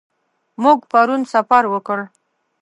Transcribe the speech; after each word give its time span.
موږ 0.63 0.79
پرون 0.91 1.21
سفر 1.33 1.63
وکړ. 1.73 1.99